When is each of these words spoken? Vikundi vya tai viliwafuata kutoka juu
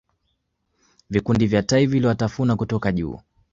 Vikundi 1.09 1.47
vya 1.47 1.63
tai 1.63 1.85
viliwafuata 1.85 2.55
kutoka 2.55 2.91
juu 2.91 3.19